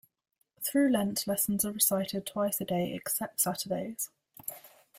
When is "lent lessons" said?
0.93-1.63